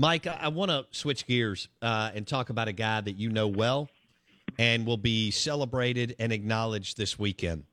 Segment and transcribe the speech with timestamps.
[0.00, 3.48] Mike, I, want to switch gears uh, and talk about a guy that you know
[3.48, 3.88] well
[4.56, 7.64] and will be celebrated and acknowledged this weekend.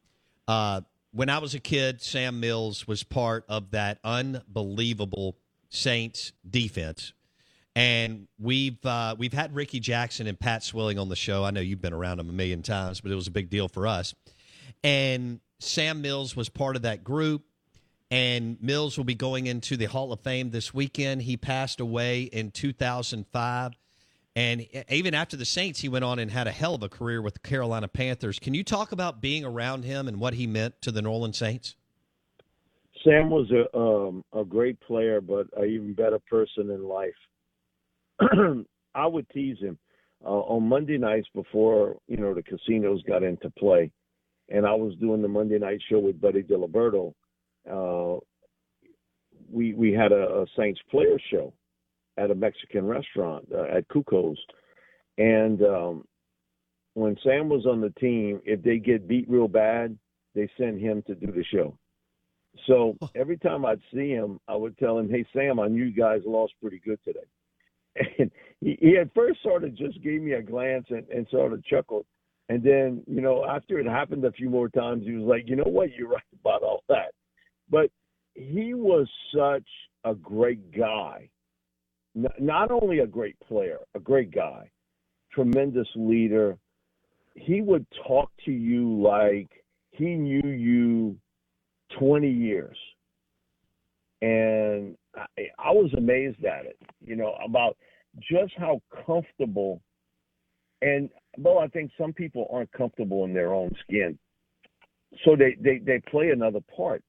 [0.47, 5.37] Uh, when I was a kid, Sam Mills was part of that unbelievable
[5.69, 7.13] Saints defense.
[7.75, 11.43] And we've uh, we've had Rickey Jackson and Pat Swilling on the show.
[11.43, 13.67] I know you've been around them a million times, but it was a big deal
[13.67, 14.15] for us.
[14.83, 17.43] And Sam Mills was part of that group
[18.11, 21.23] and Mills will be going into the Hall of Fame this weekend.
[21.23, 23.73] He passed away in 2005.
[24.37, 27.21] And even after the Saints, he went on and had a hell of a career
[27.21, 28.37] with the Carolina Panthers.
[28.37, 31.37] Can you talk about being around him and what he meant to the New Orleans
[31.37, 31.75] Saints?
[33.03, 37.13] Sam was a um, a great player, but an even better person in life.
[38.95, 39.77] I would tease him
[40.25, 43.91] uh, on Monday nights before you know the casinos got into play,
[44.49, 47.13] and I was doing the Monday night show with Buddy Diliberto
[47.71, 48.17] uh,
[49.51, 51.53] we we had a, a, Saints player show
[52.17, 54.39] at a Mexican restaurant uh, at Cuco's,
[55.17, 56.05] and um,
[56.93, 59.97] when Sam was on the team, if they get beat real bad,
[60.33, 61.77] they send him to do the show.
[62.67, 65.95] So every time I'd see him, I would tell him, "Hey Sam, I knew you
[65.95, 67.19] guys lost pretty good today."
[68.19, 71.53] And he, he at first sort of just gave me a glance and, and sort
[71.53, 72.05] of chuckled.
[72.49, 75.55] And then, you know, after it happened a few more times, he was like, you
[75.55, 77.13] know what, you're right about all that.
[77.69, 77.89] But
[78.33, 79.67] he was such
[80.03, 81.29] a great guy.
[82.39, 84.71] Not only a great player, a great guy,
[85.31, 86.57] tremendous leader.
[87.35, 89.49] He would talk to you like
[89.91, 91.17] he knew you
[91.99, 92.77] 20 years.
[94.21, 95.25] And I,
[95.59, 97.75] I was amazed at it, you know, about
[98.21, 99.81] just how comfortable
[100.81, 104.17] and well, I think some people aren't comfortable in their own skin.
[105.23, 107.03] So they, they, they play another part.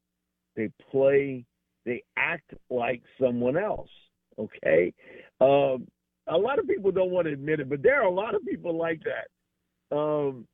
[0.56, 1.44] They play,
[1.84, 3.90] they act like someone else.
[4.38, 4.92] Okay.
[5.40, 5.86] Um,
[6.26, 8.44] a lot of people don't want to admit it, but there are a lot of
[8.44, 9.96] people like that.
[9.96, 10.46] Um,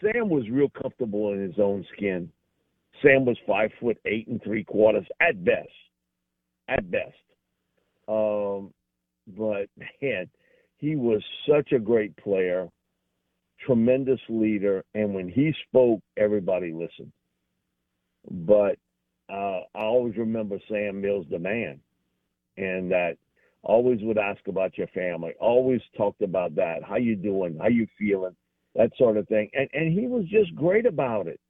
[0.00, 2.30] Sam was real comfortable in his own skin.
[3.02, 5.68] Sam was five foot eight and three quarters at best,
[6.68, 7.14] at best.
[8.08, 8.72] Um,
[9.38, 9.68] but
[10.02, 10.28] man,
[10.76, 12.68] he was such a great player,
[13.64, 17.12] tremendous leader, and when he spoke, everybody listened.
[18.30, 18.76] But
[19.30, 21.80] uh, I always remember Sam Mills, the man,
[22.56, 23.16] and that
[23.62, 27.86] always would ask about your family, always talked about that, how you doing, how you
[27.98, 28.34] feeling,
[28.74, 31.40] that sort of thing, and and he was just great about it.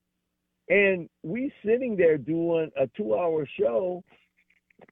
[0.69, 4.05] And we sitting there doing a two-hour show,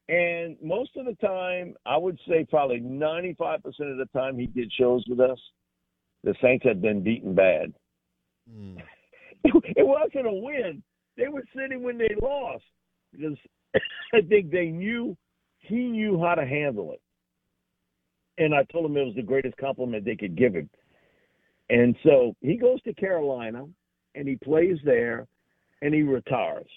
[0.08, 4.72] and most of the time, I would say probably 95% of the time he did
[4.72, 5.38] shows with us,
[6.24, 7.72] the Saints had been beaten bad.
[8.50, 8.82] Mm.
[9.44, 10.82] it wasn't a win.
[11.16, 12.64] They were sitting when they lost
[13.12, 13.36] because
[14.14, 15.16] I think they knew
[15.60, 17.00] he knew how to handle it.
[18.38, 20.70] And I told him it was the greatest compliment they could give him.
[21.70, 23.66] And so he goes to Carolina
[24.14, 25.26] and he plays there
[25.82, 26.70] and he retires.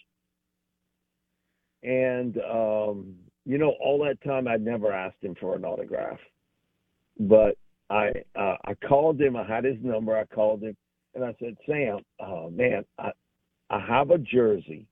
[1.84, 3.16] And um,
[3.46, 6.20] you know, all that time I'd never asked him for an autograph.
[7.20, 7.58] But
[7.90, 10.76] I uh, I called him, I had his number, I called him
[11.16, 13.12] and I said, Sam, oh man, I
[13.70, 14.88] I have a jersey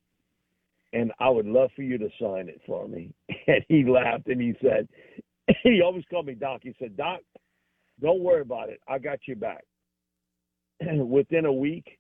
[0.94, 3.14] and I would love for you to sign it for me.
[3.48, 4.88] And he laughed and he said,
[5.64, 6.62] he always called me Doc.
[6.62, 7.22] He said, Doc,
[8.00, 8.80] don't worry about it.
[8.88, 9.64] I got you back.
[10.80, 11.98] And within a week,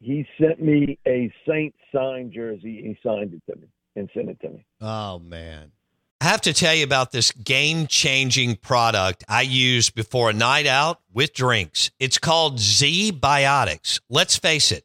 [0.00, 2.82] he sent me a Saint signed jersey.
[2.82, 4.66] He signed it to me and sent it to me.
[4.80, 5.70] Oh, man.
[6.20, 10.66] I have to tell you about this game changing product I use before a night
[10.66, 11.90] out with drinks.
[11.98, 14.00] It's called ZBiotics.
[14.08, 14.84] Let's face it.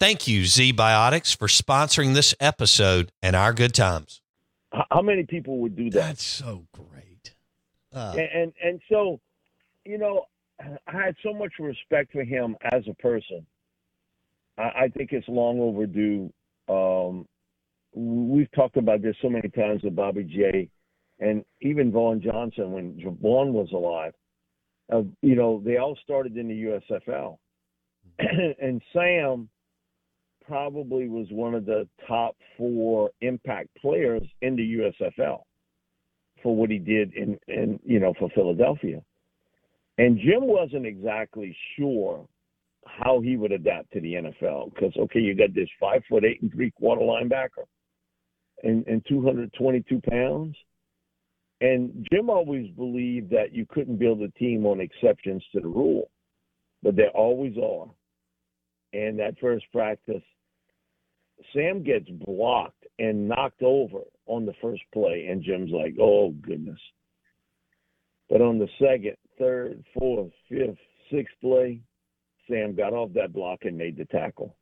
[0.00, 4.20] Thank you, ZBiotics, for sponsoring this episode and our good times.
[4.90, 5.98] How many people would do that?
[5.98, 7.34] That's so great.
[7.92, 8.14] Uh.
[8.16, 9.18] And, and and so,
[9.84, 10.26] you know,
[10.60, 13.44] I had so much respect for him as a person.
[14.56, 16.32] I, I think it's long overdue.
[16.68, 17.26] Um,
[17.92, 20.68] we've talked about this so many times with Bobby J,
[21.18, 24.12] and even Vaughn Johnson when Vaughn was alive.
[24.92, 27.38] Uh, you know, they all started in the USFL,
[28.60, 29.48] and Sam
[30.48, 35.42] probably was one of the top four impact players in the USFL
[36.42, 39.02] for what he did in, in you know for Philadelphia.
[39.98, 42.26] And Jim wasn't exactly sure
[42.86, 46.40] how he would adapt to the NFL because okay, you got this five foot eight
[46.40, 47.66] and three quarter linebacker,
[48.62, 50.56] and and two hundred twenty two pounds.
[51.60, 56.08] And Jim always believed that you couldn't build a team on exceptions to the rule,
[56.82, 57.86] but there always are.
[58.92, 60.22] And that first practice,
[61.52, 66.80] Sam gets blocked and knocked over on the first play, and Jim's like, "Oh goodness."
[68.28, 70.78] But on the second, third, fourth, fifth,
[71.10, 71.80] sixth play,
[72.48, 74.56] Sam got off that block and made the tackle.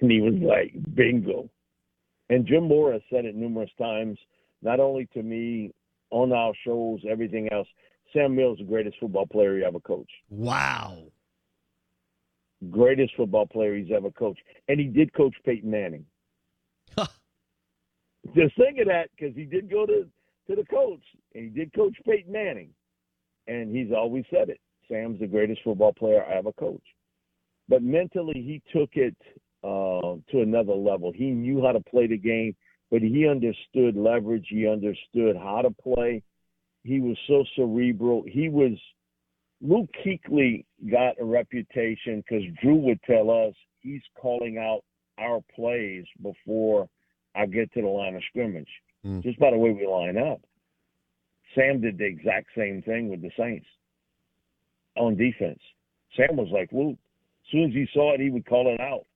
[0.00, 1.48] And he was like, bingo.
[2.28, 4.18] And Jim Mora said it numerous times,
[4.62, 5.72] not only to me,
[6.10, 7.68] on our shows, everything else.
[8.12, 10.10] Sam Mills, is the greatest football player you ever coached.
[10.28, 11.04] Wow.
[12.68, 14.42] Greatest football player he's ever coached.
[14.68, 16.04] And he did coach Peyton Manning.
[18.34, 20.06] Just think of that because he did go to,
[20.48, 21.02] to the coach
[21.34, 22.70] and he did coach Peyton Manning
[23.46, 24.60] and he's always said it.
[24.88, 26.82] Sam's the greatest football player I ever coached.
[27.68, 29.16] But mentally, he took it
[29.62, 31.12] uh, to another level.
[31.14, 32.54] He knew how to play the game,
[32.90, 34.46] but he understood leverage.
[34.48, 36.22] He understood how to play.
[36.82, 38.24] He was so cerebral.
[38.26, 38.72] He was
[39.62, 44.82] Luke Kuechly got a reputation because Drew would tell us he's calling out
[45.18, 46.88] our plays before
[47.34, 48.68] I get to the line of scrimmage,
[49.04, 49.22] mm.
[49.22, 50.40] just by the way we line up.
[51.54, 53.66] Sam did the exact same thing with the Saints
[54.96, 55.60] on defense.
[56.16, 59.06] Sam was like, well, As soon as he saw it, he would call it out.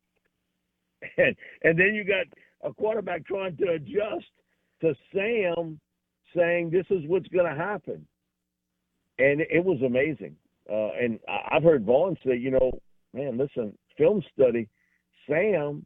[1.18, 2.26] And and then you got
[2.62, 4.30] a quarterback trying to adjust
[4.80, 5.78] to Sam
[6.34, 8.06] saying, "This is what's going to happen,"
[9.18, 10.36] and it was amazing.
[10.70, 11.18] Uh, and
[11.50, 12.72] I've heard Vaughn say, "You know,
[13.12, 14.68] man, listen, film study.
[15.28, 15.84] Sam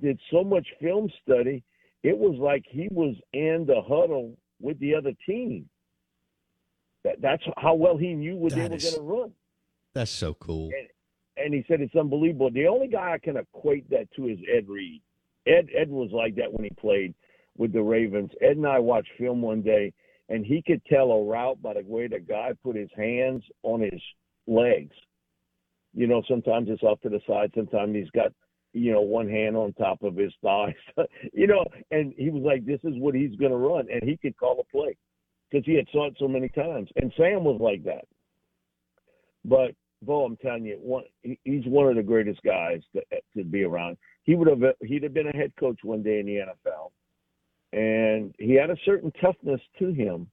[0.00, 1.62] did so much film study,
[2.02, 5.68] it was like he was in the huddle with the other team."
[7.04, 9.32] That, that's how well he knew what that they were going to run.
[9.94, 10.70] That's so cool.
[10.78, 10.88] And,
[11.44, 12.50] and, he said it's unbelievable.
[12.50, 15.02] The only guy I can equate that to is Ed Reed.
[15.46, 17.14] Ed Ed was like that when he played
[17.56, 18.30] with the Ravens.
[18.40, 19.92] Ed and I watched film one day,
[20.30, 23.80] and he could tell a route by the way the guy put his hands on
[23.80, 24.00] his
[24.46, 24.94] legs.
[25.92, 27.50] You know, sometimes it's off to the side.
[27.54, 28.32] Sometimes he's got
[28.72, 30.74] you know, one hand on top of his thighs,
[31.32, 33.86] you know, and he was like, this is what he's going to run.
[33.92, 34.96] And he could call a play
[35.50, 36.88] because he had saw it so many times.
[36.96, 38.04] And Sam was like that.
[39.44, 39.72] But
[40.02, 43.02] Bo, I'm telling you, one he's one of the greatest guys to,
[43.36, 43.96] to be around.
[44.22, 46.90] He would have he'd have been a head coach one day in the NFL,
[47.72, 50.26] and he had a certain toughness to him,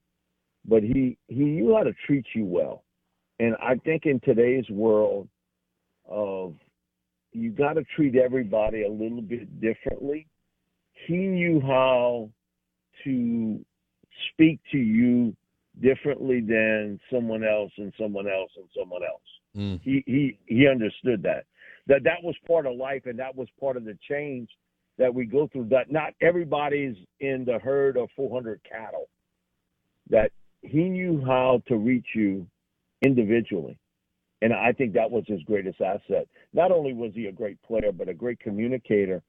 [0.65, 2.83] but he he knew how to treat you well.
[3.39, 5.27] And I think in today's world
[6.09, 6.55] of
[7.33, 10.27] you got to treat everybody a little bit differently.
[11.05, 12.29] He knew how
[13.03, 13.63] to
[14.31, 15.35] speak to you
[15.79, 19.21] differently than someone else and someone else and someone else.
[19.55, 19.79] Mm.
[19.83, 21.45] He he he understood that.
[21.85, 24.49] That that was part of life and that was part of the change
[24.97, 29.09] that we go through that not everybody's in the herd of 400 cattle.
[30.09, 32.47] That he knew how to reach you
[33.03, 33.77] individually.
[34.41, 36.27] And I think that was his greatest asset.
[36.53, 39.21] Not only was he a great player, but a great communicator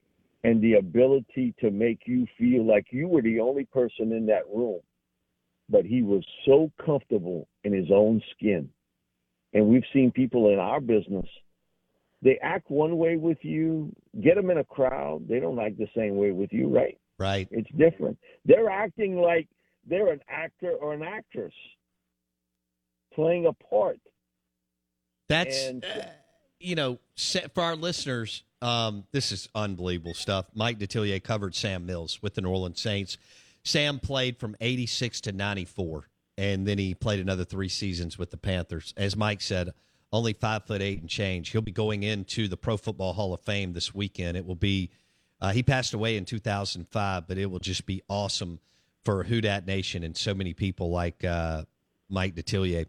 [0.45, 4.47] and the ability to make you feel like you were the only person in that
[4.55, 4.81] room.
[5.69, 8.69] But he was so comfortable in his own skin.
[9.53, 11.27] And we've seen people in our business,
[12.23, 15.89] they act one way with you, get them in a crowd, they don't act the
[15.97, 16.99] same way with you, right?
[17.19, 17.49] Right.
[17.51, 18.19] It's different.
[18.45, 19.49] They're acting like
[19.87, 21.55] they're an actor or an actress
[23.15, 23.99] playing a part.
[25.29, 26.03] That's, and, uh,
[26.61, 26.99] you know,
[27.55, 30.47] for our listeners, um, this is unbelievable stuff.
[30.55, 33.19] Mike Detillier covered Sam Mills with the New Orleans Saints.
[33.65, 38.37] Sam played from 86 to 94, and then he played another three seasons with the
[38.37, 38.95] Panthers.
[38.97, 39.73] As Mike said,
[40.13, 41.51] only five foot eight and change.
[41.51, 44.37] He'll be going into the Pro Football Hall of Fame this weekend.
[44.37, 44.91] It will be,
[45.41, 48.61] uh, he passed away in 2005, but it will just be awesome
[49.05, 51.65] for Who Dat Nation and so many people like uh,
[52.09, 52.87] Mike Detillier.